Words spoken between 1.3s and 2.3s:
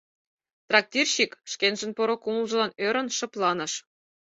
шкенжын поро